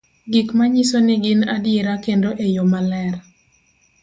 [0.31, 3.13] gik manyiso ni gin adiera kendo e yo maler